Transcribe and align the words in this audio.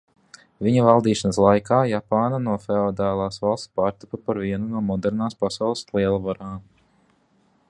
Viņa 0.67 0.85
valdīšanas 0.85 1.37
laikā 1.43 1.81
Japāna 1.91 2.39
no 2.47 2.55
feodālas 2.65 3.39
valsts 3.45 3.73
pārtapa 3.81 4.23
par 4.25 4.43
vienu 4.47 4.73
no 4.75 4.85
modernās 4.89 5.41
pasaules 5.45 5.89
lielvarām. 6.01 6.61